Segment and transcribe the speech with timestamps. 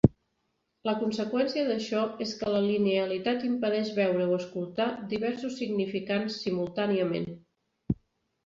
[0.89, 7.33] La conseqüència d'això és que la linealitat impedeix veure o escoltar diversos significants simultàniament.